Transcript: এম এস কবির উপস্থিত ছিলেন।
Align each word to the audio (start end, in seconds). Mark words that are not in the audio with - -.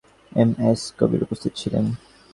এম 0.31 0.51
এস 0.69 0.81
কবির 0.99 1.21
উপস্থিত 1.23 1.53
ছিলেন। 1.55 1.85